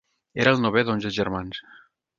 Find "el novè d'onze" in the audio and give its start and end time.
0.57-1.15